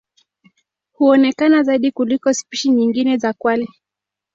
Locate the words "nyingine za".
2.69-3.33